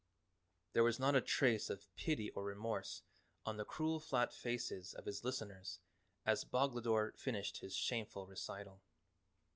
There 0.73 0.83
was 0.83 0.97
not 0.99 1.15
a 1.15 1.21
trace 1.21 1.69
of 1.69 1.95
pity 1.95 2.31
or 2.31 2.43
remorse 2.43 3.03
on 3.45 3.57
the 3.57 3.65
cruel 3.65 3.99
flat 3.99 4.33
faces 4.33 4.95
of 4.95 5.05
his 5.05 5.23
listeners 5.23 5.79
as 6.25 6.43
Boglodore 6.43 7.13
finished 7.15 7.61
this 7.61 7.75
shameful 7.75 8.25
recital. 8.25 8.81